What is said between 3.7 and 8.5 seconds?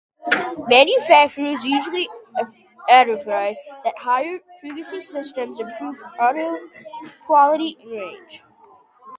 that their higher frequency systems improve audio quality and range.